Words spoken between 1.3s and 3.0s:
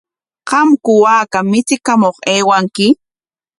michikamuq aywanki?